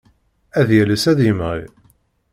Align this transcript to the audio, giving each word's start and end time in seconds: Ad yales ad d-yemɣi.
Ad 0.59 0.69
yales 0.77 1.03
ad 1.11 1.15
d-yemɣi. 1.17 1.63